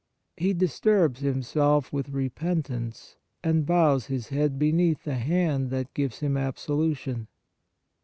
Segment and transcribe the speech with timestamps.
[0.35, 6.33] He disturbs himself with repentance and bows his head beneath the hand that gives him
[6.33, 7.27] absolu tion.